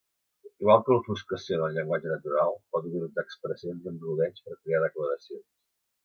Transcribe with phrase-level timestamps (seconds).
[0.63, 5.47] Igual que l'ofuscació en el llenguatge natural, pot utilitzar expressions amb rodeigs per crear declaracions.